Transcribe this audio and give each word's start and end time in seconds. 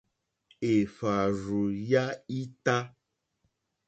Èhvàrzù 0.71 1.61
ya 1.89 2.03
ita. 2.39 2.77